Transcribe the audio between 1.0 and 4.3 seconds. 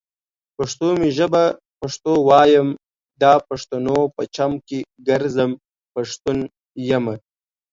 ژبه پښتو وايم، دا پښتنو په